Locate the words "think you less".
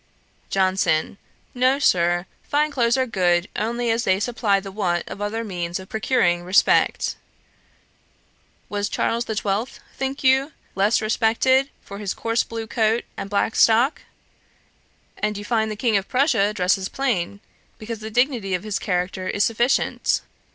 9.95-11.03